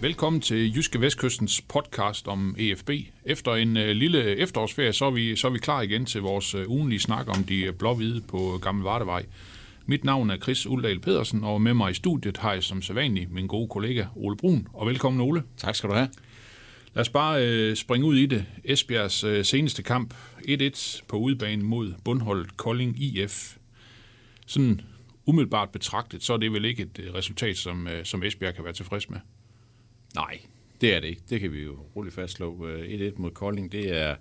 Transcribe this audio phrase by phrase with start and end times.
[0.00, 2.90] Velkommen til Jyske Vestkystens podcast om EFB.
[3.24, 6.54] Efter en øh, lille efterårsferie, så er, vi, så er vi klar igen til vores
[6.54, 9.26] øh, ugenlige snak om de øh, blå-hvide på Gamle Vardevej.
[9.86, 13.26] Mit navn er Chris Uldal Pedersen, og med mig i studiet har jeg som sædvanlig
[13.30, 14.68] min gode kollega Ole Brun.
[14.72, 15.42] Og velkommen Ole.
[15.56, 16.08] Tak skal du have.
[16.94, 18.46] Lad os bare øh, springe ud i det.
[18.64, 23.56] Esbjergs øh, seneste kamp, 1-1 på udebane mod bundholdet Kolding IF.
[24.46, 24.80] Sådan
[25.26, 28.64] umiddelbart betragtet, så er det vel ikke et øh, resultat, som, øh, som Esbjerg kan
[28.64, 29.18] være tilfreds med.
[30.14, 30.40] Nej,
[30.80, 31.22] det er det ikke.
[31.30, 32.66] Det kan vi jo roligt fastslå.
[32.66, 34.16] Øh, 1-1 mod Kolding, det er,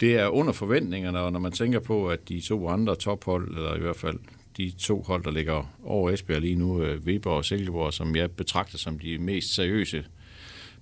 [0.00, 3.74] det er under forventningerne, og når man tænker på, at de to andre tophold, eller
[3.74, 4.18] i hvert fald
[4.56, 8.30] de to hold, der ligger over Esbjerg lige nu, øh, Viborg og Silkeborg, som jeg
[8.30, 10.04] betragter som de mest seriøse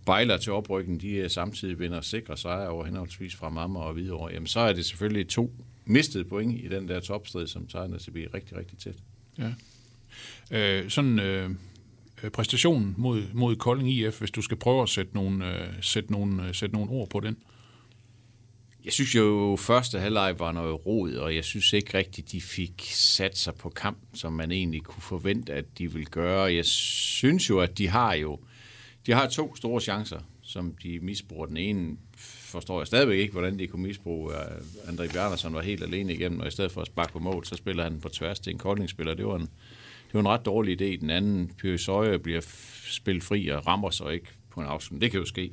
[0.06, 4.33] bejler til oprykningen, de er samtidig vinder sikre sejre over henholdsvis fra Mamma og Hvidovre,
[4.33, 5.53] jamen så er det selvfølgelig to
[5.84, 8.97] mistede point i den der topstrid, som tegner til at blive rigtig, rigtig tæt.
[9.39, 9.53] Ja.
[10.50, 11.50] Øh, sådan øh,
[12.23, 16.12] Øh, præstationen mod, mod Kolding IF, hvis du skal prøve at sætte nogle, øh, sætte
[16.12, 17.37] nogle, øh, sætte nogle ord på den.
[18.84, 22.83] Jeg synes jo, første halvleg var noget rod, og jeg synes ikke rigtigt, de fik
[22.93, 26.55] sat sig på kamp, som man egentlig kunne forvente, at de ville gøre.
[26.55, 28.39] Jeg synes jo, at de har jo
[29.06, 31.47] de har to store chancer, som de misbruger.
[31.47, 34.33] Den ene forstår jeg stadigvæk ikke, hvordan de kunne misbruge.
[34.33, 37.45] Øh, André Bjarnason var helt alene igennem, og i stedet for at sparke på mål,
[37.45, 39.15] så spiller han på tværs til en koldingspiller.
[39.15, 39.49] Det var en,
[40.19, 41.01] det en ret dårlig idé.
[41.01, 42.41] Den anden, Pyrrhus bliver
[42.87, 45.03] spillet fri og rammer sig ikke på en afslutning.
[45.03, 45.51] Det kan jo ske.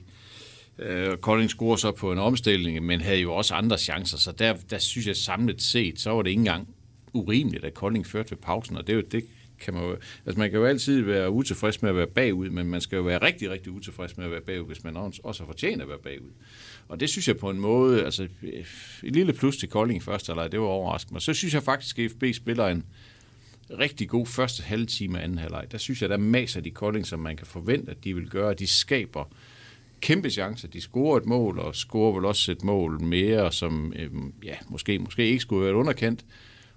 [0.79, 4.53] Øh, Kolding scorer så på en omstilling, men havde jo også andre chancer, så der,
[4.69, 6.67] der synes jeg samlet set, så var det ikke engang
[7.13, 9.23] urimeligt, at Kolding førte ved pausen, og det, er jo, det
[9.59, 12.67] kan man jo, altså man kan jo altid være utilfreds med at være bagud, men
[12.67, 15.45] man skal jo være rigtig, rigtig utilfreds med at være bagud, hvis man også har
[15.45, 16.31] fortjent at være bagud.
[16.87, 18.27] Og det synes jeg på en måde, altså
[19.03, 21.17] et lille plus til Kolding i første det var overraskende.
[21.17, 22.85] Og så synes jeg faktisk, at FB spiller en
[23.79, 25.71] rigtig god første halve time af anden halvleg.
[25.71, 28.53] Der synes jeg, der maser de Kolding, som man kan forvente, at de vil gøre.
[28.53, 29.25] De skaber
[30.01, 30.67] kæmpe chancer.
[30.67, 34.11] De scorer et mål, og scorer vel også et mål mere, som øh,
[34.43, 36.25] ja, måske, måske ikke skulle være underkendt.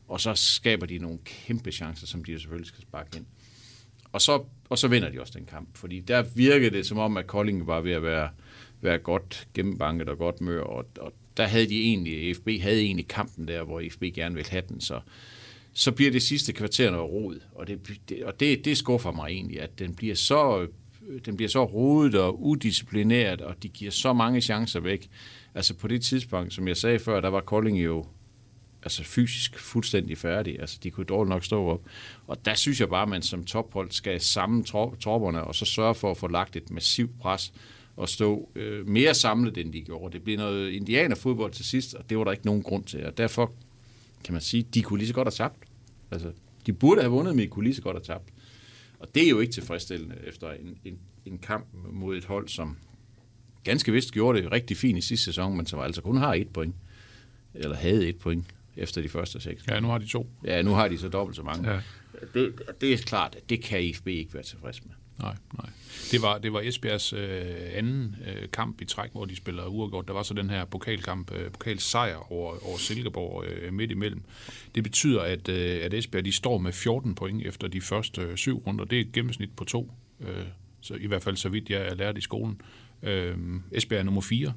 [0.09, 3.26] Og så skaber de nogle kæmpe chancer, som de jo selvfølgelig skal sparke ind.
[4.12, 7.16] Og så, og så vinder de også den kamp, fordi der virkede det som om,
[7.16, 8.28] at Kolding var ved at være,
[8.81, 13.09] være godt gennembanket og godt mør, og, og der havde de egentlig, FB havde egentlig
[13.09, 15.00] kampen der, hvor FB gerne ville have den, så,
[15.74, 19.26] så bliver det sidste kvarter noget rod, og det, det, og det, det skuffer mig
[19.26, 20.66] egentlig, at den bliver så
[21.24, 25.08] den bliver så rodet og udisciplineret, og de giver så mange chancer væk.
[25.54, 28.06] Altså på det tidspunkt, som jeg sagde før, der var Kolding jo
[28.82, 30.60] altså fysisk fuldstændig færdig.
[30.60, 31.80] Altså, de kunne dårligt nok stå op.
[32.26, 35.94] Og der synes jeg bare, at man som tophold skal samle tropperne, og så sørge
[35.94, 37.52] for at få lagt et massivt pres
[37.96, 40.12] og stå øh, mere samlet, end de gjorde.
[40.12, 43.06] Det bliver noget indianerfodbold til sidst, og det var der ikke nogen grund til.
[43.06, 43.52] Og derfor
[44.24, 45.64] kan man sige, de kunne lige så godt have tabt.
[46.10, 46.32] Altså,
[46.66, 48.30] de burde have vundet, men de kunne lige så godt have tabt.
[48.98, 52.76] Og det er jo ikke tilfredsstillende efter en, en, en kamp mod et hold, som
[53.64, 56.48] ganske vist gjorde det rigtig fint i sidste sæson, men som altså kun har et
[56.48, 56.74] point.
[57.54, 58.46] Eller havde et point
[58.76, 59.66] efter de første seks.
[59.68, 60.30] Ja, nu har de to.
[60.44, 61.70] Ja, nu har de så dobbelt så mange.
[61.70, 61.80] Ja.
[62.34, 64.92] Det, det er klart, at det kan IFB ikke være tilfreds med.
[65.18, 65.70] Nej, nej.
[66.10, 67.42] Det var, det var Esbjergs øh,
[67.72, 70.08] anden øh, kamp i træk, hvor de spiller uafgjort.
[70.08, 74.22] Der var så den her pokalkamp, øh, pokalsejr over, over Silkeborg øh, midt imellem.
[74.74, 78.36] Det betyder, at, øh, at Esbjerg de står med 14 point efter de første øh,
[78.36, 78.84] syv runder.
[78.84, 80.44] Det er et gennemsnit på to, øh,
[80.80, 82.60] så i hvert fald så vidt jeg er lært i skolen.
[83.02, 83.36] Øh,
[83.72, 84.52] Esbjerg er nummer 4.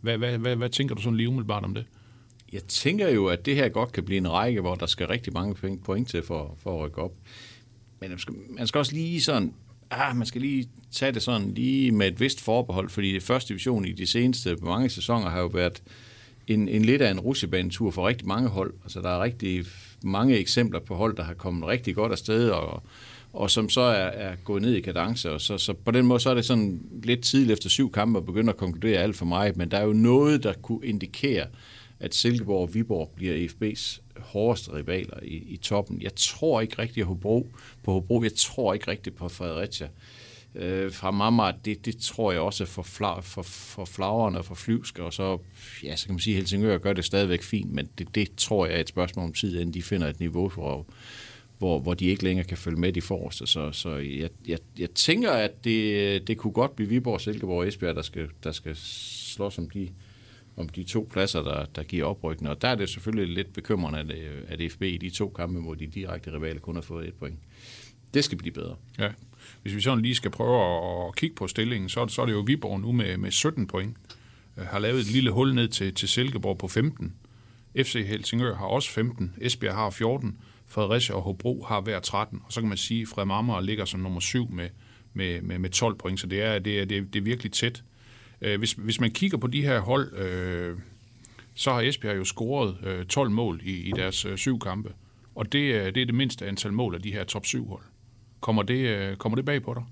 [0.00, 1.84] Hvad, hvad, hvad, hvad tænker du sådan lige umiddelbart om det?
[2.52, 5.32] Jeg tænker jo, at det her godt kan blive en række, hvor der skal rigtig
[5.32, 7.12] mange point til for, for at rykke op.
[8.00, 9.54] Men man skal, man skal også lige sådan,
[9.90, 13.48] ah, man skal lige tage det sådan lige med et vist forbehold, fordi det første
[13.48, 15.82] division i de seneste mange sæsoner har jo været
[16.46, 18.74] en, en lidt af en rusjebanetur for rigtig mange hold.
[18.82, 19.64] Altså der er rigtig
[20.02, 22.82] mange eksempler på hold, der har kommet rigtig godt afsted, og,
[23.32, 25.30] og som så er, er gået ned i kadence.
[25.30, 28.18] Og så, så på den måde så er det sådan lidt tidligt efter syv kampe
[28.18, 31.46] at begynde at konkludere alt for mig, men der er jo noget, der kunne indikere,
[32.00, 36.02] at Silkeborg og Viborg bliver FB's hårdeste rivaler i, i toppen.
[36.02, 37.48] Jeg tror ikke rigtigt Hobro,
[37.82, 38.22] på Hobro.
[38.22, 39.88] Jeg tror ikke rigtigt på Fredericia.
[40.54, 44.54] Øh, fra Mamma, det, det tror jeg også for, fla, for, for flagerne og for
[44.54, 45.38] flyvsker, og så,
[45.82, 48.66] ja, så kan man sige, at Helsingør gør det stadigvæk fint, men det, det tror
[48.66, 50.86] jeg er et spørgsmål om tid, inden de finder et niveau, hvor,
[51.58, 53.46] hvor, hvor de ikke længere kan følge med de forreste.
[53.46, 57.68] Så, så jeg, jeg, jeg tænker, at det, det kunne godt blive Viborg, Silkeborg og
[57.68, 59.88] Esbjerg, der skal, der skal slås om de,
[60.60, 62.50] om de to pladser, der, der giver oprykning.
[62.50, 65.60] Og der er det selvfølgelig lidt bekymrende, at, øh, at FB i de to kampe
[65.60, 67.38] mod de direkte rivaler kun har fået et point.
[68.14, 68.76] Det skal blive bedre.
[68.98, 69.08] Ja.
[69.62, 72.40] Hvis vi sådan lige skal prøve at kigge på stillingen, så, så er det jo
[72.46, 73.96] Viborg nu med, med 17 point.
[74.56, 77.14] Øh, har lavet et lille hul ned til, til Silkeborg på 15.
[77.76, 79.34] FC Helsingør har også 15.
[79.40, 80.38] Esbjerg har 14.
[80.66, 82.40] Fredericia og Hobro har hver 13.
[82.44, 84.68] Og så kan man sige, at Fred Marmar ligger som nummer 7 med,
[85.12, 86.20] med, med, med 12 point.
[86.20, 87.82] Så det er, det er, det er, det er virkelig tæt.
[88.42, 90.78] Øh, hvis, hvis man kigger på de her hold, øh,
[91.54, 94.94] så har Esbjerg jo scoret øh, 12 mål i, i deres øh, syv kampe.
[95.34, 97.82] Og det, øh, det er det mindste antal mål af de her top 7 hold.
[98.40, 99.84] Kommer det, øh, kommer det bag på dig?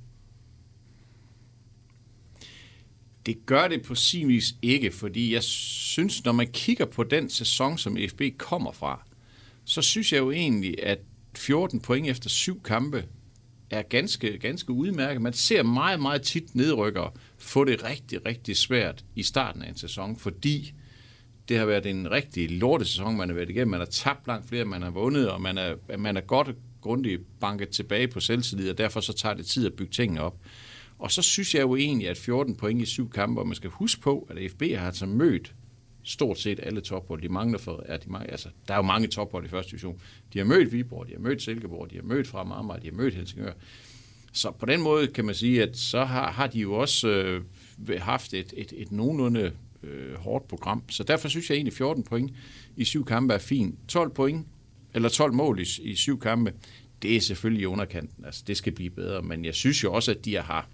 [3.27, 7.31] Det gør det på sin vis ikke, fordi jeg synes, når man kigger på den
[7.31, 9.03] sæson, som FB kommer fra,
[9.65, 10.99] så synes jeg jo egentlig, at
[11.37, 13.05] 14 point efter syv kampe
[13.70, 15.23] er ganske, ganske udmærket.
[15.23, 19.76] Man ser meget, meget tit nedrykkere få det rigtig, rigtig svært i starten af en
[19.76, 20.73] sæson, fordi
[21.49, 23.70] det har været en rigtig lortesæson, man har været igennem.
[23.70, 27.23] Man har tabt langt flere, man har vundet, og man er, man er godt grundigt
[27.41, 30.37] banket tilbage på selvtillid, og derfor så tager det tid at bygge tingene op.
[30.99, 33.70] Og så synes jeg jo egentlig, at 14 point i syv kampe, og man skal
[33.70, 35.55] huske på, at FB har altså mødt
[36.08, 37.22] stort set alle tophold.
[37.22, 40.00] De mangler for, er de mangler, altså, der er jo mange tophold i første division.
[40.32, 42.96] De har mødt Viborg, de har mødt Silkeborg, de har mødt fra Amager, de har
[42.96, 43.52] mødt Helsingør.
[44.32, 47.43] Så på den måde kan man sige, at så har, har de jo også øh,
[48.00, 49.52] haft et, et, et nogenlunde
[49.82, 50.82] øh, hårdt program.
[50.90, 52.32] Så derfor synes jeg egentlig, 14 point
[52.76, 53.78] i syv kampe er fint.
[53.88, 54.46] 12 point,
[54.94, 56.52] eller 12 mål i, i syv kampe,
[57.02, 58.25] det er selvfølgelig i underkanten.
[58.25, 59.22] Altså, det skal blive bedre.
[59.22, 60.69] Men jeg synes jo også, at de har,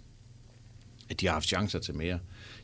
[1.09, 2.19] at de har haft chancer til mere.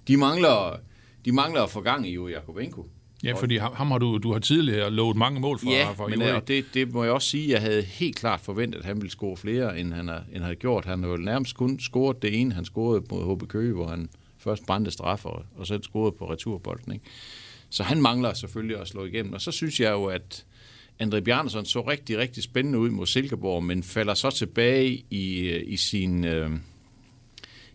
[0.08, 0.81] De mangler,
[1.25, 2.87] de mangler at få gang i jo Jakobenko.
[3.25, 6.06] Ja, fordi ham ham har du, du har tidligere lovet mange mål fra, Ja, fra
[6.06, 8.96] men øh, det, det må jeg også sige, jeg havde helt klart forventet, at han
[8.96, 10.84] ville score flere, end han, har, end han havde gjort.
[10.84, 14.08] Han har jo nærmest kun scoret det ene, han scorede mod HB Køge, hvor han
[14.38, 16.93] først brændte straffer, og, og så scorede på returbolden.
[16.93, 17.05] Ikke?
[17.70, 19.32] Så han mangler selvfølgelig at slå igennem.
[19.32, 20.44] Og så synes jeg jo, at
[21.02, 25.62] André Bjarnason så rigtig, rigtig spændende ud mod Silkeborg, men falder så tilbage i, øh,
[25.67, 26.25] i sin...
[26.25, 26.50] Øh,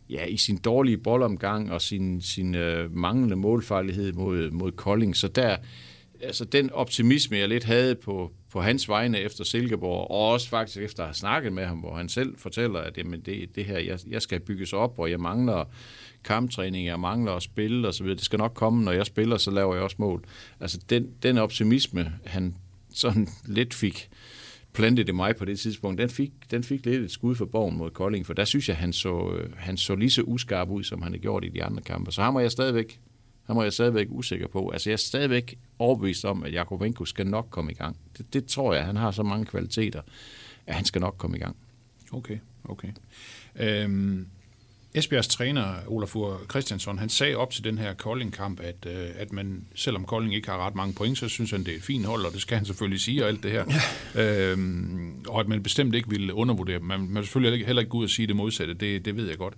[0.09, 5.15] ja, i sin dårlige boldomgang og sin, sin øh, manglende målfarlighed mod, mod Kolding.
[5.15, 5.57] Så der,
[6.21, 10.77] altså den optimisme, jeg lidt havde på, på hans vegne efter Silkeborg, og også faktisk
[10.77, 13.79] efter at have snakket med ham, hvor han selv fortæller, at jamen, det, det her,
[13.79, 15.63] jeg, jeg skal bygges op, og jeg mangler
[16.23, 18.07] kamptræning, jeg mangler at spille osv.
[18.07, 20.23] Det skal nok komme, når jeg spiller, så laver jeg også mål.
[20.59, 22.55] Altså den, den optimisme, han
[22.93, 24.09] sådan lidt fik
[24.75, 27.77] plantede det mig på det tidspunkt, den fik, den fik lidt et skud for borgen
[27.77, 30.83] mod Kolding, for der synes jeg, han så, øh, han så lige så uskarp ud,
[30.83, 32.11] som han har gjort i de andre kampe.
[32.11, 32.99] Så ham er jeg stadigvæk,
[33.43, 34.69] ham er jeg stadigvæk usikker på.
[34.69, 37.97] Altså jeg er stadigvæk overbevist om, at Jakobenko skal nok komme i gang.
[38.17, 40.01] Det, det tror jeg, han har så mange kvaliteter,
[40.67, 41.55] at han skal nok komme i gang.
[42.11, 42.89] Okay, okay.
[43.55, 44.27] Øhm,
[44.95, 49.65] Esbjergs træner, Olafur Christiansson, han sagde op til den her Kolding-kamp, at, øh, at man,
[49.75, 52.25] selvom Kolding ikke har ret mange point, så synes han, det er et fint hold,
[52.25, 53.65] og det skal han selvfølgelig sige, og alt det her.
[54.15, 54.51] Ja.
[54.51, 56.85] Øhm, og at man bestemt ikke ville undervurdere dem.
[56.85, 59.27] Man, man vil selvfølgelig heller ikke gå ud og sige det modsatte, det, det ved
[59.27, 59.53] jeg godt.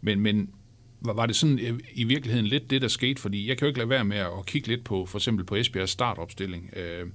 [0.00, 0.50] Men, men
[1.00, 3.20] var, var det sådan øh, i virkeligheden lidt det, der skete?
[3.20, 5.56] Fordi jeg kan jo ikke lade være med at kigge lidt på, for eksempel på
[5.56, 6.70] Esbjergs startopstilling.
[6.76, 7.06] Øh,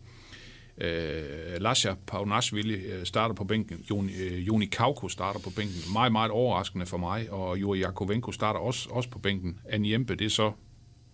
[0.81, 3.85] Øh, Lasha Paunashvili øh, starter på bænken.
[3.89, 5.93] Joni, øh, Joni Kauko starter på bænken.
[5.93, 7.31] Meget, meget overraskende for mig.
[7.31, 9.59] Og Juri Jakovenko starter også, også på bænken.
[9.69, 10.51] Annie Jempe, det er så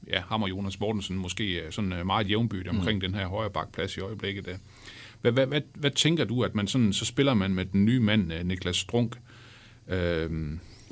[0.08, 3.02] ja, ham og Jonas Mortensen måske øh, sådan øh, meget jævnbytte omkring mm.
[3.02, 4.46] den her højre bakplads i øjeblikket.
[4.46, 4.58] Der.
[5.22, 8.00] Hvad, hvad, hvad, hvad tænker du, at man sådan, så spiller man med den nye
[8.00, 9.20] mand, øh, Niklas Strunk,
[9.88, 10.32] øh,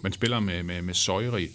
[0.02, 1.48] man spiller med, med, med Søjri,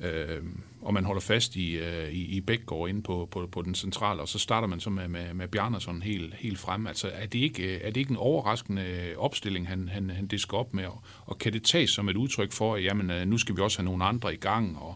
[0.00, 0.42] øh,
[0.82, 4.20] og man holder fast i, øh, i, i Bækgaard inde på, på, på den centrale,
[4.20, 6.86] og så starter man så med, med, med Bjarnason helt, helt frem.
[6.86, 10.56] Altså, er det, ikke, øh, er det ikke en overraskende opstilling, han, han, han disker
[10.56, 10.84] op med?
[10.84, 13.60] Og, og kan det tages som et udtryk for, at jamen, øh, nu skal vi
[13.60, 14.78] også have nogle andre i gang?
[14.78, 14.94] Og,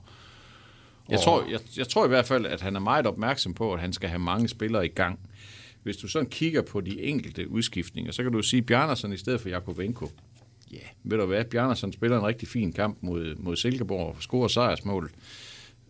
[1.09, 3.81] Jeg tror, jeg, jeg tror i hvert fald, at han er meget opmærksom på, at
[3.81, 5.19] han skal have mange spillere i gang.
[5.83, 9.41] Hvis du sådan kigger på de enkelte udskiftninger, så kan du sige Bjarnason i stedet
[9.41, 10.11] for Jakovenko.
[10.71, 10.87] Ja, yeah.
[11.05, 11.45] ved du hvad?
[11.45, 15.11] Bjarnason spiller en rigtig fin kamp mod, mod Silkeborg og scorer sejrsmål.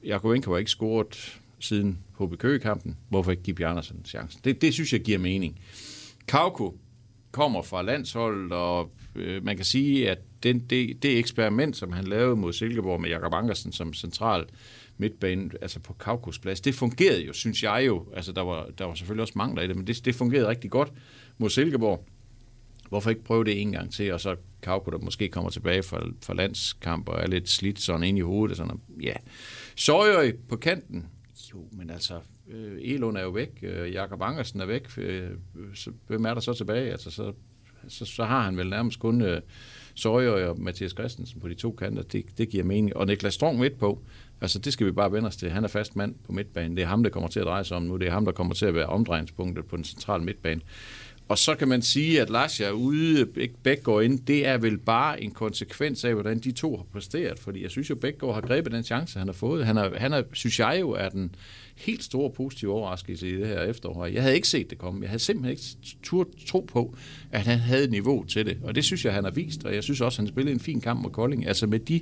[0.07, 2.97] Jakovenko har ikke scoret siden HB Køge-kampen.
[3.09, 4.41] Hvorfor ikke give Bjarnersen chancen?
[4.45, 5.61] Det, det synes jeg giver mening.
[6.29, 6.79] Kauko
[7.31, 12.05] kommer fra landsholdet, og øh, man kan sige, at den, det, det eksperiment, som han
[12.05, 14.45] lavede mod Silkeborg med Jakob Ankersen som central
[14.99, 18.07] midtbane, altså på Kaukos plads, det fungerede jo, synes jeg jo.
[18.17, 20.71] Altså, der var, der var selvfølgelig også mangler i det, men det, det fungerede rigtig
[20.71, 20.93] godt
[21.39, 22.07] mod Silkeborg.
[22.89, 26.07] Hvorfor ikke prøve det en gang til, og så Kauko, der måske kommer tilbage fra,
[26.23, 28.51] fra landskamp og er lidt slidt sådan ind i hovedet.
[28.51, 29.15] Og sådan, ja.
[29.77, 31.07] Søjøj på kanten.
[31.55, 34.99] Jo, men altså, øh, Elund er jo væk, øh, Jakob Angersen er væk.
[34.99, 35.31] Øh,
[35.75, 36.91] så, hvem er der så tilbage?
[36.91, 37.33] Altså, så
[37.89, 39.41] så, så har han vel nærmest kun øh,
[39.95, 42.03] Søjer og Mathias Christensen på de to kanter.
[42.03, 42.97] Det, det giver mening.
[42.97, 44.03] Og Niklas Strong midt på,
[44.41, 45.51] altså det skal vi bare vende os til.
[45.51, 46.77] Han er fast mand på midtbanen.
[46.77, 47.97] Det er ham, der kommer til at dreje sig om nu.
[47.97, 50.61] Det er ham, der kommer til at være omdrejningspunktet på den centrale midtbane.
[51.29, 53.27] Og så kan man sige, at Lars er ude,
[53.63, 54.19] Bæk går ind.
[54.19, 57.39] Det er vel bare en konsekvens af, hvordan de to har præsteret.
[57.39, 59.67] Fordi jeg synes jo, Bækgaard har grebet den chance, han har fået.
[59.67, 61.35] Han er, han er, synes jeg jo, er den
[61.77, 64.07] helt store positive overraskelse i det her efterår.
[64.07, 65.03] Jeg havde ikke set det komme.
[65.03, 66.97] Jeg havde simpelthen ikke tur tro på,
[67.31, 68.59] at han havde niveau til det.
[68.63, 69.65] Og det synes jeg, han har vist.
[69.65, 71.47] Og jeg synes også, han spillede en fin kamp mod Kolding.
[71.47, 72.01] Altså med de,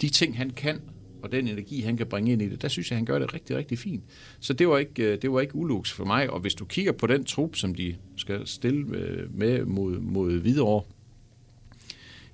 [0.00, 0.80] de ting, han kan,
[1.22, 3.34] og den energi, han kan bringe ind i det, der synes jeg, han gør det
[3.34, 4.04] rigtig, rigtig fint.
[4.40, 6.92] Så det var ikke, øh, det var ikke ulux for mig, og hvis du kigger
[6.92, 10.82] på den trup, som de skal stille øh, med mod, mod Hvidovre,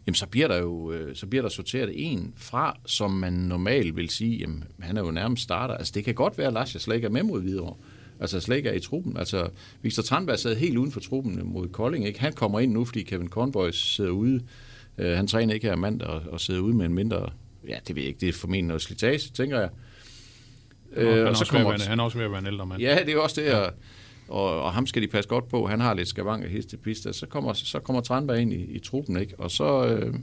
[0.06, 3.96] jamen så bliver der jo øh, så bliver der sorteret en fra, som man normalt
[3.96, 5.74] vil sige, jamen han er jo nærmest starter.
[5.74, 7.76] Altså det kan godt være, at Lars slet ikke er med mod Hvidovre.
[8.20, 9.16] Altså slet ikke er i truppen.
[9.16, 9.48] Altså
[9.82, 12.06] Victor Tranberg sad helt uden for truppen mod Kolding.
[12.06, 12.20] Ikke?
[12.20, 14.42] Han kommer ind nu, fordi Kevin Conboy sidder ude.
[14.98, 17.30] han træner ikke her mandag og, og sidder ude med en mindre
[17.68, 19.70] ja, det ved jeg ikke, det er formentlig noget slitage, tænker jeg.
[20.92, 22.82] Øh, han, er så kommer, være, han er også ved at være en ældre mand.
[22.82, 23.66] Ja, det er også det, ja.
[24.28, 25.66] og, og ham skal de passe godt på.
[25.66, 27.12] Han har lidt skavang af heste piste.
[27.12, 29.34] Så kommer, så kommer Tranberg ind i, i truppen, ikke?
[29.38, 30.14] Og så, øh,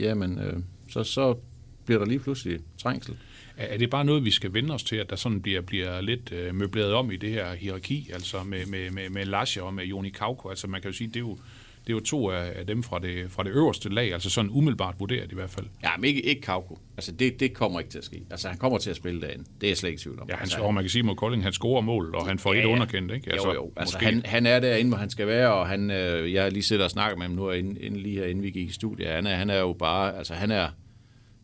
[0.00, 0.56] jamen, øh,
[0.88, 1.36] så, så
[1.84, 3.16] bliver der lige pludselig trængsel.
[3.56, 6.32] Er det bare noget, vi skal vende os til, at der sådan bliver, bliver lidt
[6.32, 9.84] øh, møbleret om i det her hierarki, altså med, med, med, med Lasja og med
[9.84, 10.48] Joni Kauko?
[10.48, 11.38] Altså man kan jo sige, det er jo,
[11.86, 14.94] det er jo to af dem fra det, fra det øverste lag, altså sådan umiddelbart
[14.98, 15.66] vurderet i hvert fald.
[15.82, 16.78] Ja, men ikke, ikke Kauko.
[16.96, 18.22] Altså det, det kommer ikke til at ske.
[18.30, 19.46] Altså han kommer til at spille dagen.
[19.60, 20.28] Det er jeg slet ikke tvivl om.
[20.28, 22.54] Ja, han altså, scorer, man kan sige mod Kolding, han scorer mål, og han får
[22.54, 23.32] ja, et underkendt, ikke?
[23.32, 23.72] Altså, jo, jo.
[23.76, 26.84] Altså, han, han, er derinde, hvor han skal være, og han, øh, jeg lige siddet
[26.84, 29.08] og snakket med ham nu, inden, inden lige her, inden vi gik i studiet.
[29.08, 30.68] Han er, han er jo bare, altså han er,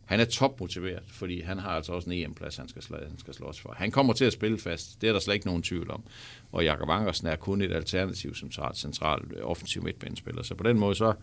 [0.06, 3.34] han er topmotiveret, fordi han har altså også en EM-plads, han skal, slå, han skal
[3.34, 3.74] slås for.
[3.76, 6.04] Han kommer til at spille fast, det er der slet ikke nogen tvivl om.
[6.52, 10.42] Og Jakob Angersen er kun et alternativ som central øh, offensiv midtbanespiller.
[10.42, 11.14] Så på den måde, så,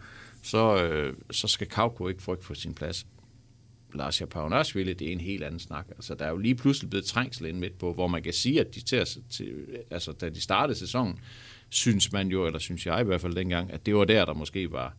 [0.42, 3.08] så, øh, så skal Kauko ikke frygte for sin plads.
[3.94, 5.86] Lars Paunashvili, det er en helt anden snak.
[5.90, 8.60] Altså, der er jo lige pludselig blevet trængsel ind midt på, hvor man kan sige,
[8.60, 11.20] at de til, til, altså, da de startede sæsonen,
[11.70, 14.34] synes man jo, eller synes jeg i hvert fald dengang, at det var der, der
[14.34, 14.96] måske var,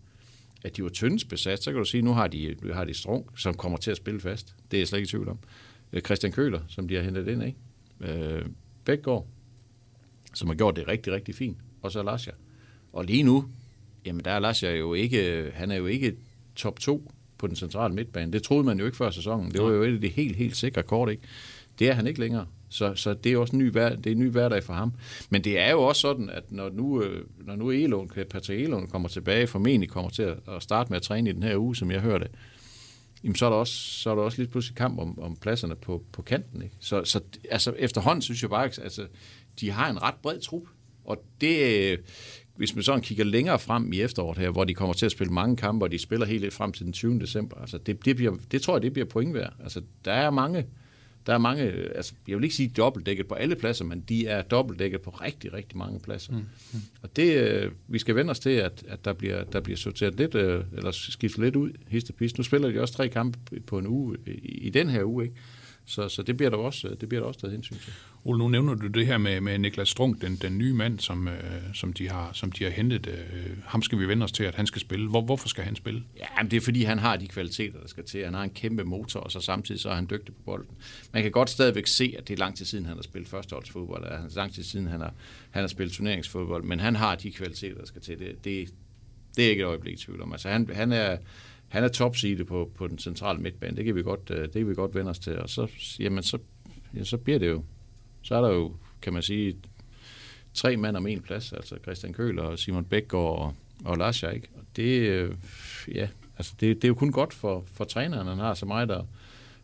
[0.65, 2.85] at de var tyndt besat, så kan du sige, at nu har de, nu har
[2.85, 4.55] de Strunk, som kommer til at spille fast.
[4.71, 5.39] Det er jeg slet ikke i tvivl om.
[5.93, 7.59] Øh, Christian Køler, som de har hentet ind, ikke?
[8.01, 8.47] Øh,
[8.85, 9.27] Bækgaard,
[10.35, 11.59] som har gjort det rigtig, rigtig fint.
[11.83, 12.33] Og så Lasja.
[12.93, 13.45] Og lige nu,
[14.07, 16.17] jamen der er Lasja jo ikke, han er jo ikke
[16.57, 18.33] top 2 på den centrale midtbane.
[18.33, 19.51] Det troede man jo ikke før sæsonen.
[19.51, 21.23] Det var jo et af de helt, helt sikre kort, ikke?
[21.79, 22.47] Det er han ikke længere.
[22.69, 24.93] Så, så det er også en ny, hver, det er en ny hverdag for ham.
[25.31, 28.87] Men det er jo også sådan, at når nu, øh, når nu Elon, Patrick Elon
[28.87, 31.77] kommer tilbage, formentlig kommer til at, at starte med at træne i den her uge,
[31.77, 32.29] som jeg hørte,
[33.25, 35.77] jamen så er der også, så er der også lidt pludselig kamp om, om pladserne
[35.77, 36.63] på, på kanten.
[36.63, 36.77] Ikke?
[36.81, 39.07] Så, så altså, efterhånden synes jeg bare, altså,
[39.61, 40.63] de har en ret bred trup,
[41.05, 41.99] og det, øh,
[42.57, 45.33] hvis man sådan kigger længere frem i efteråret her, hvor de kommer til at spille
[45.33, 47.21] mange kampe, og de spiller helt frem til den 20.
[47.21, 49.53] december, altså det, det, bliver, det tror jeg, det bliver point værd.
[49.63, 50.67] Altså, der er mange,
[51.27, 51.63] der er mange,
[51.97, 55.53] altså jeg vil ikke sige dobbeltdækket på alle pladser, men de er dobbeltdækket på rigtig,
[55.53, 56.33] rigtig mange pladser.
[56.33, 56.39] Mm.
[56.73, 56.81] Mm.
[57.03, 60.15] Og det, øh, vi skal vende os til, at, at der, bliver, der bliver sorteret
[60.15, 62.39] lidt, øh, eller skiftet lidt ud, histepist.
[62.39, 65.37] Nu spiller de også tre kampe på en uge, i, i den her uge, ikke?
[65.87, 67.93] Så, så det bliver der også, det bliver der også taget hensyn til.
[68.25, 71.29] Ole, nu nævner du det her med, med Niklas Strunk, den, den nye mand, som,
[71.29, 71.35] øh,
[71.75, 73.07] som, de har, som de har hentet.
[73.07, 75.09] Øh, ham skal vi vende os til, at han skal spille.
[75.09, 76.05] Hvor, hvorfor skal han spille?
[76.19, 78.25] Ja, men det er fordi, han har de kvaliteter, der skal til.
[78.25, 80.71] Han har en kæmpe motor, og så samtidig så er han dygtig på bolden.
[81.13, 84.05] Man kan godt stadigvæk se, at det er lang tid siden, han har spillet førsteholdsfodbold.
[84.05, 85.15] Det er lang tid siden, han har,
[85.51, 86.65] han har spillet turneringsfodbold.
[86.65, 88.19] Men han har de kvaliteter, der skal til.
[88.19, 88.69] Det, det,
[89.37, 90.33] det er ikke et øjeblik i tvivl om.
[90.33, 91.17] Altså, han, han er
[91.75, 93.77] han er topside på, på den centrale midtbane.
[93.77, 95.39] Det kan vi godt, øh, det kan vi godt vende os til.
[95.39, 95.67] Og så,
[96.01, 96.39] jamen, så,
[96.97, 97.63] ja, så bliver det jo,
[98.23, 99.57] så er der jo, kan man sige,
[100.55, 103.55] tre mand om en plads, altså Christian Køler og Simon Bækgaard og,
[103.85, 104.49] og Lars ikke?
[104.55, 105.35] Og det, øh,
[105.95, 108.89] ja, altså det, det er jo kun godt for, for træneren, han har så meget
[108.89, 109.03] der,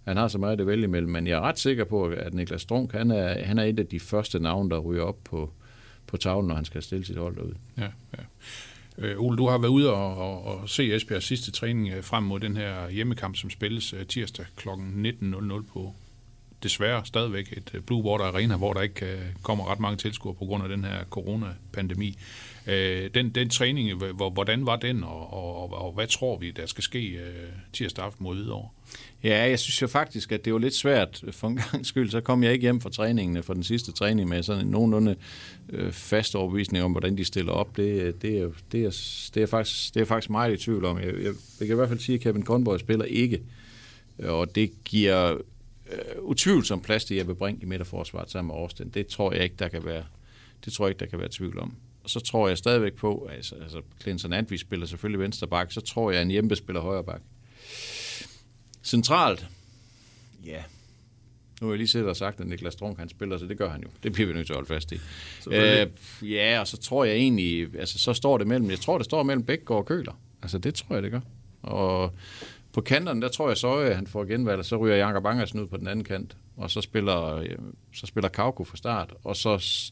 [0.04, 2.62] han har så meget at vælge imellem, men jeg er ret sikker på, at Niklas
[2.62, 5.52] Strunk, han er, han er et af de første navne, der ryger op på,
[6.06, 7.54] på tavlen, når han skal stille sit hold derude.
[7.78, 7.88] Ja,
[8.18, 8.22] ja.
[9.00, 12.22] Øh, Ole, du har været ude og, og, og se Esbjergs sidste træning øh, frem
[12.22, 14.68] mod den her hjemmekamp, som spilles øh, tirsdag kl.
[14.68, 15.94] 19.00 på
[16.62, 20.34] desværre stadigvæk et øh, Blue Water Arena, hvor der ikke øh, kommer ret mange tilskuere
[20.34, 22.16] på grund af den her coronapandemi.
[22.66, 26.84] Øh, den, den træning, hvordan var den, og, og, og hvad tror vi, der skal
[26.84, 27.20] ske
[27.72, 28.68] tirsdag aften mod Hvidovre?
[29.24, 32.10] Ja, jeg synes jo faktisk, at det var lidt svært for en gang skyld.
[32.10, 35.16] Så kom jeg ikke hjem fra træningen, for den sidste træning med sådan en nogenlunde
[35.90, 37.76] fast overbevisning om, hvordan de stiller op.
[37.76, 38.90] Det, det, er, det, er,
[39.34, 40.98] det, er, faktisk, det er faktisk meget i tvivl om.
[40.98, 43.40] Jeg, jeg, jeg kan i hvert fald sige, at Kevin Conboy spiller ikke.
[44.18, 45.38] Og det giver
[45.92, 48.88] øh, utvivlsomt plads til Jeppe Brink i midterforsvaret sammen med Austin.
[48.88, 50.04] Det tror jeg ikke, der kan være,
[50.64, 51.74] det tror jeg ikke, der kan være tvivl om.
[52.04, 55.80] og så tror jeg stadigvæk på, altså, altså Clinton Antwi spiller selvfølgelig venstre bak, så
[55.80, 57.20] tror jeg, at en hjemme spiller højre bak.
[58.82, 59.46] Centralt,
[60.44, 60.62] ja,
[61.60, 63.70] nu har jeg lige siddet og sagt, at Niklas Strunk han spiller, så det gør
[63.70, 63.88] han jo.
[64.02, 65.00] Det bliver vi nødt til at holde fast i.
[65.50, 65.86] Øh,
[66.22, 69.22] ja, og så tror jeg egentlig, altså så står det mellem, jeg tror, det står
[69.22, 70.20] mellem Bækgaard og Køler.
[70.42, 71.20] Altså det tror jeg, det gør.
[71.62, 72.14] Og
[72.72, 75.60] på kanterne, der tror jeg så, at han får genvalg, og så ryger Jakob Angersen
[75.60, 77.56] ud på den anden kant, og så spiller, øh,
[77.94, 79.82] så spiller Kauko fra start, og så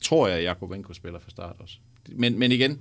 [0.00, 1.76] tror jeg, at Jakob Enko spiller fra start også.
[2.08, 2.80] Men, men igen,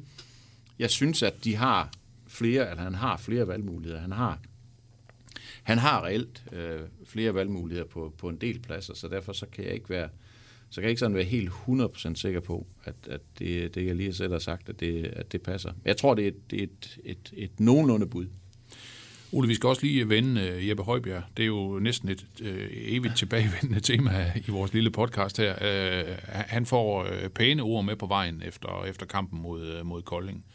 [0.79, 1.91] jeg synes, at de har
[2.27, 4.01] flere, eller han har flere valgmuligheder.
[4.01, 4.39] Han har
[5.63, 9.65] han har reelt øh, flere valgmuligheder på, på en del pladser, så derfor så kan
[9.65, 10.09] jeg ikke være
[10.69, 13.95] så kan jeg ikke sådan være helt 100% sikker på, at, at det, det, jeg
[13.95, 15.73] lige selv har sagt, at det, at det passer.
[15.85, 18.27] Jeg tror, det er et, det er et, et, et nogenlunde bud.
[19.31, 21.23] Ole, vi skal også lige vende uh, Jeppe Højbjerg.
[21.37, 25.53] Det er jo næsten et uh, evigt tilbagevendende tema i vores lille podcast her.
[25.53, 30.01] Uh, han får uh, pæne ord med på vejen efter, efter kampen mod, uh, mod
[30.01, 30.45] Kolding.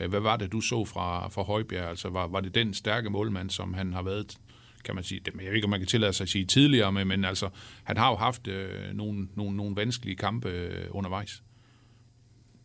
[0.00, 1.88] Uh, hvad var det, du så fra, fra Højbjerg?
[1.88, 4.36] Altså, var, var det den stærke målmand, som han har været
[4.84, 6.92] kan man sige, det, jeg ved ikke, om man kan tillade sig at sige tidligere,
[6.92, 7.48] men, men altså,
[7.84, 11.42] han har jo haft øh, nogle, nogle, nogle vanskelige kampe øh, undervejs.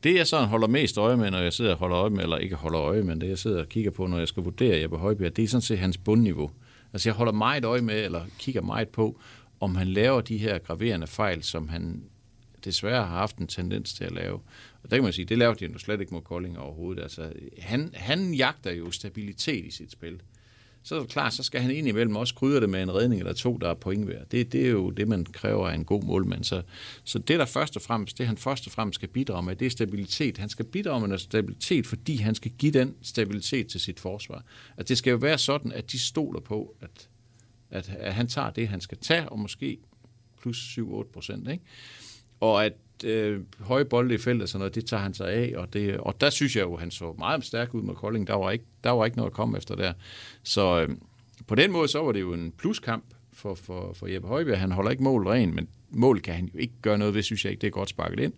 [0.07, 2.37] Det, jeg sådan holder mest øje med, når jeg sidder og holder øje med, eller
[2.37, 4.97] ikke holder øje, men det, jeg sidder og kigger på, når jeg skal vurdere Jeppe
[4.97, 6.51] Højbjerg, det er sådan set hans bundniveau.
[6.93, 9.19] Altså, jeg holder meget øje med, eller kigger meget på,
[9.59, 12.03] om han laver de her graverende fejl, som han
[12.65, 14.39] desværre har haft en tendens til at lave.
[14.83, 17.01] Og der kan man sige, det lavede han jo slet ikke mod Kolding overhovedet.
[17.01, 20.21] Altså, han, han jagter jo stabilitet i sit spil
[20.84, 23.34] så er det klart, så skal han ind også krydre det med en redning eller
[23.34, 24.27] to, der er point værd.
[24.31, 26.43] Det, det er jo det, man kræver af en god målmand.
[26.43, 26.62] Så,
[27.03, 29.65] så det, der først og fremmest, det han først og fremmest skal bidrage med, det
[29.65, 30.38] er stabilitet.
[30.38, 34.43] Han skal bidrage med noget stabilitet, fordi han skal give den stabilitet til sit forsvar.
[34.77, 37.10] At det skal jo være sådan, at de stoler på, at,
[37.69, 39.77] at, at han tager det, han skal tage, og måske
[40.41, 41.50] plus 7-8 procent.
[41.51, 41.63] Ikke?
[42.39, 45.74] Og at øh, høje bolde i feltet, sådan noget, det tager han sig af, og,
[45.74, 48.27] det, og der synes jeg jo, han så meget stærk ud med Kolding.
[48.27, 49.94] Der var ikke, der var ikke noget at komme efter der.
[50.44, 50.96] Så øh,
[51.48, 54.60] på den måde, så var det jo en pluskamp for, for, for Jeppe Højbjerg.
[54.60, 57.46] Han holder ikke mål ren, men mål kan han jo ikke gøre noget ved, synes
[57.46, 57.62] jeg ikke.
[57.62, 58.34] Det er godt sparket ind.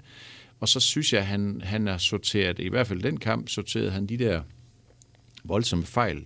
[0.59, 4.05] Og så synes jeg, han, han er sorteret, i hvert fald den kamp, sorterede han
[4.05, 4.41] de der
[5.43, 6.25] voldsomme fejl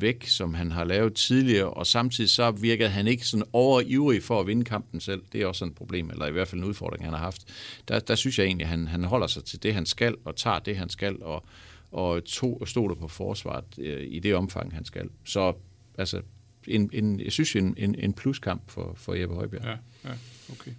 [0.00, 4.40] væk, som han har lavet tidligere, og samtidig så virkede han ikke sådan overivrig for
[4.40, 5.22] at vinde kampen selv.
[5.32, 7.44] Det er også et problem, eller i hvert fald en udfordring, han har haft.
[7.88, 10.36] Der, der synes jeg egentlig, at han, han holder sig til det, han skal, og
[10.36, 11.44] tager det, han skal, og,
[11.92, 15.08] og, to, og stoler på forsvaret øh, i det omfang, han skal.
[15.24, 15.52] Så
[15.98, 16.20] altså,
[16.68, 19.64] en, en, jeg synes, en, en, en pluskamp for, for Jeppe Højbjerg.
[19.64, 19.76] Ja,
[20.10, 20.14] ja,
[20.52, 20.70] okay.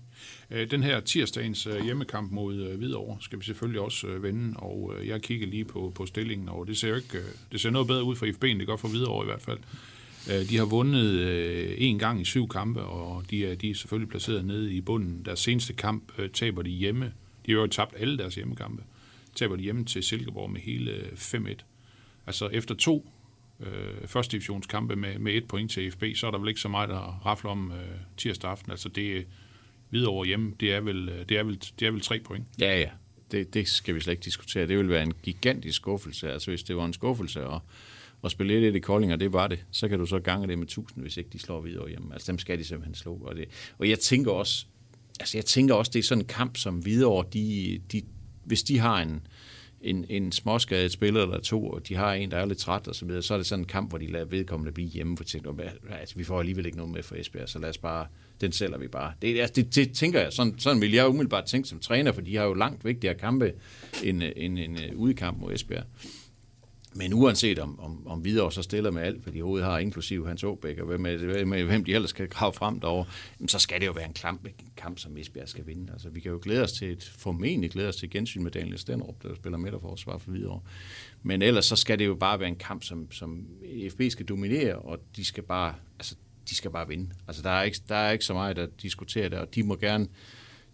[0.51, 4.93] Øh, den her tirsdagens øh, hjemmekamp mod øh, Hvidovre skal vi selvfølgelig også vende, og
[5.05, 7.17] jeg kigger lige på, på stillingen, og det ser ikke,
[7.51, 9.59] det ser noget bedre ud for IFB, end det gør for Hvidovre i hvert fald.
[10.49, 14.45] De har vundet en gang i syv kampe, og de er, de er selvfølgelig placeret
[14.45, 15.25] nede i bunden.
[15.25, 17.13] Deres seneste kamp taber de hjemme.
[17.45, 18.83] De har jo tabt alle deres hjemmekampe.
[19.35, 21.63] Taber de hjemme til Silkeborg med hele 5-1.
[22.27, 23.11] Altså efter to
[23.59, 26.69] øh, første divisionskampe med, med et point til IFB, så er der vel ikke så
[26.69, 28.71] meget at rafle om øh, tirsdag aften.
[28.71, 29.27] Altså det
[29.89, 32.45] videre hjemme, det er vel, øh, det er vel, det er vel tre point.
[32.59, 32.89] Ja, ja.
[33.31, 34.67] Det, det skal vi slet ikke diskutere.
[34.67, 36.31] Det vil være en gigantisk skuffelse.
[36.31, 37.59] Altså hvis det var en skuffelse at,
[38.23, 40.57] at spille 1-1 i Kolding, og det var det, så kan du så gange det
[40.59, 42.13] med 1000, hvis ikke de slår videre hjemme.
[42.13, 43.15] Altså dem skal de simpelthen slå.
[43.15, 43.45] Og, det,
[43.77, 44.65] og jeg tænker også,
[45.19, 48.01] altså jeg tænker også, det er sådan en kamp som videre, de, de,
[48.43, 49.27] hvis de har en,
[49.81, 52.95] en, en småskadet spiller eller to, og de har en, der er lidt træt og
[52.95, 55.23] så videre, så er det sådan en kamp, hvor de lader vedkommende blive hjemme, for
[55.23, 55.53] tænker,
[55.89, 58.07] altså, vi får alligevel ikke noget med for Esbjerg, så lad os bare,
[58.41, 59.13] den sælger vi bare.
[59.21, 62.21] Det, altså, det, det tænker jeg, sådan, sådan vil jeg umiddelbart tænke som træner, for
[62.21, 63.53] de har jo langt vigtigere kampe
[64.03, 65.85] end, øh, en, en øh, udekamp mod Esbjerg.
[66.97, 70.27] Men uanset om, om, om Hvidovre så stiller med alt, hvad de overhovedet har, inklusive
[70.27, 73.05] Hans Åbæk, og hvem, med, med, hvem de ellers skal grave frem derovre,
[73.47, 75.93] så skal det jo være en kamp, en kamp som Esbjerg skal vinde.
[75.93, 78.77] Altså, vi kan jo glæde os til et, formentlig glæde os til gensyn med Daniel
[78.77, 80.61] Stenrup, der spiller midterforsvar for Hvidovre.
[81.23, 83.47] Men ellers så skal det jo bare være en kamp, som, som
[83.91, 86.15] FB skal dominere, og de skal bare, altså,
[86.49, 87.09] de skal bare vinde.
[87.27, 89.75] Altså, der er ikke, der er ikke så meget at diskutere der, og de må
[89.75, 90.07] gerne,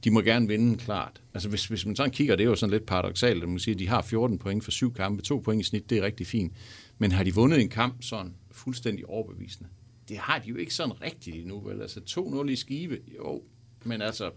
[0.03, 1.21] de må gerne vinde klart.
[1.33, 3.75] Altså hvis, hvis man sådan kigger, det er jo sådan lidt paradoxalt, at man siger,
[3.75, 6.27] at de har 14 point for syv kampe, to point i snit, det er rigtig
[6.27, 6.53] fint.
[6.97, 9.69] Men har de vundet en kamp sådan fuldstændig overbevisende?
[10.09, 11.81] Det har de jo ikke sådan rigtigt endnu, vel?
[11.81, 13.43] Altså 2-0 i skive, jo,
[13.83, 14.31] men altså...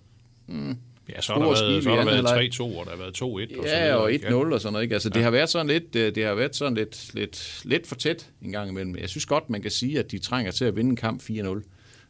[0.47, 3.23] Mm, Ja, så har der været, så har der været 3-2, og der har været
[3.23, 3.25] 2-1.
[3.59, 4.83] Og ja, og 1-0 og sådan noget.
[4.83, 4.95] Ikke?
[4.95, 5.15] Altså, ja.
[5.15, 8.53] det har været sådan lidt, det har været sådan lidt, lidt, lidt for tæt en
[8.53, 8.97] gang imellem.
[8.97, 11.63] Jeg synes godt, man kan sige, at de trænger til at vinde en kamp 4-0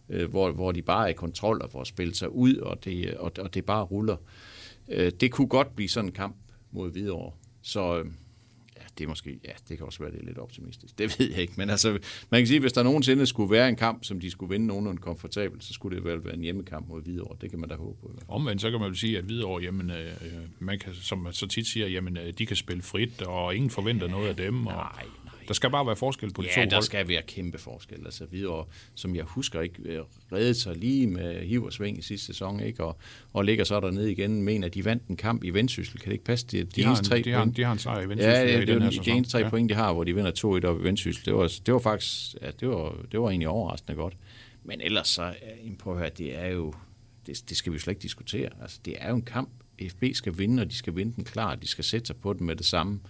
[0.09, 3.15] øh, hvor, hvor de bare er i kontrol og får spillet sig ud, og det,
[3.15, 4.17] og, og det bare ruller.
[4.89, 6.37] Øh, det kunne godt blive sådan en kamp
[6.73, 7.33] mod Hvidovre.
[7.63, 8.05] Så øh,
[8.99, 10.99] det er måske, ja, det kan også være, det er lidt optimistisk.
[10.99, 11.99] Det ved jeg ikke, men altså,
[12.31, 15.01] man kan sige, hvis der nogensinde skulle være en kamp, som de skulle vinde nogenlunde
[15.01, 17.37] komfortabelt, så skulle det vel være en hjemmekamp mod Hvidovre.
[17.41, 18.11] Det kan man da håbe på.
[18.29, 20.13] Omvendt så kan man jo sige, at Hvidovre, jamen, øh,
[20.59, 23.71] man kan, som man så tit siger, jamen, øh, de kan spille frit, og ingen
[23.71, 24.67] forventer noget af dem.
[24.67, 25.05] Og nej.
[25.49, 26.85] Der skal bare være forskel på de Ja, to der hold.
[26.85, 28.05] skal være kæmpe forskel.
[28.05, 30.01] Altså videre, som jeg husker ikke, øh,
[30.33, 32.85] reddede sig lige med hiv og sving i sidste sæson, ikke?
[32.85, 32.97] Og,
[33.33, 34.43] og ligger så dernede igen.
[34.43, 35.99] Mener, at de vandt en kamp i Vendsyssel.
[36.01, 36.47] Kan det ikke passe?
[36.47, 37.57] De, de, De har, en, tre de, har, point.
[37.57, 39.33] de har en sejr i Vendsyssel Ja, ja, i det, den det her de, eneste
[39.33, 39.49] tre ja.
[39.49, 41.25] point, de har, hvor de vinder 2-1 op i Vendsyssel.
[41.25, 44.15] Det var, det var faktisk, ja, det var, det var egentlig overraskende godt.
[44.65, 45.33] Men ellers så, ja,
[45.79, 46.75] prøv at høre, det er jo,
[47.27, 48.49] det, det skal vi jo slet ikke diskutere.
[48.63, 49.49] Altså, det er jo en kamp.
[49.91, 51.55] FB skal vinde, og de skal vinde den klar.
[51.55, 53.01] De skal sætte sig på den med det samme.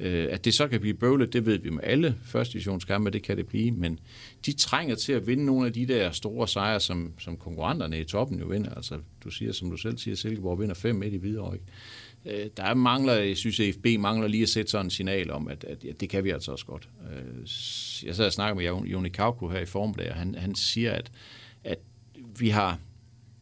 [0.00, 3.22] Øh, at det så kan blive bøvlet, det ved vi med alle første divisionskampe, det
[3.22, 3.98] kan det blive, men
[4.46, 8.04] de trænger til at vinde nogle af de der store sejre, som, som konkurrenterne i
[8.04, 8.74] toppen jo vinder.
[8.74, 12.44] Altså, du siger, som du selv siger, Silkeborg vinder 5-1 i Hvidovre, ikke?
[12.44, 15.48] Øh, der mangler, jeg synes, at FB mangler lige at sætte sådan en signal om,
[15.48, 16.88] at, at ja, det kan vi altså også godt.
[17.12, 17.38] Øh,
[18.06, 21.10] jeg sad og snakkede med Joni Kauko her i formiddag, og han, han siger, at,
[21.64, 21.78] at
[22.38, 22.78] vi har,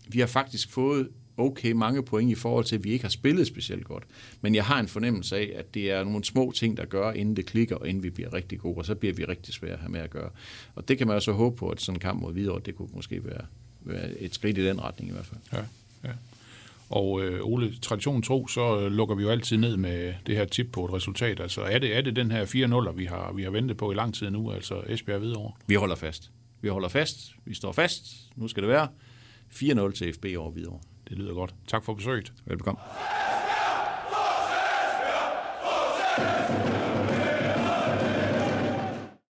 [0.09, 3.47] vi har faktisk fået okay mange point i forhold til, at vi ikke har spillet
[3.47, 4.05] specielt godt.
[4.41, 7.37] Men jeg har en fornemmelse af, at det er nogle små ting, der gør, inden
[7.37, 9.79] det klikker, og inden vi bliver rigtig gode, og så bliver vi rigtig svære at
[9.79, 10.31] have med at gøre.
[10.75, 12.77] Og det kan man jo så håbe på, at sådan en kamp mod videre, det
[12.77, 13.47] kunne måske være,
[13.81, 15.41] være et skridt i den retning i hvert fald.
[15.53, 15.65] Ja,
[16.09, 16.15] ja.
[16.91, 20.45] Og øh, Ole, tradition tro, så øh, lukker vi jo altid ned med det her
[20.45, 21.41] tip på et resultat.
[21.41, 22.45] Altså er det, er det den her
[22.91, 25.53] 4-0, vi har, vi har ventet på i lang tid nu, altså Esbjerg Hvidovre?
[25.67, 26.31] Vi holder fast.
[26.61, 27.35] Vi holder fast.
[27.45, 28.05] Vi står fast.
[28.37, 28.89] Nu skal det være
[29.55, 30.79] 4-0 til FB over videre.
[31.09, 31.55] Det lyder godt.
[31.67, 32.33] Tak for besøget.
[32.47, 32.81] Velbekomme.
[36.19, 36.76] Esbjerg!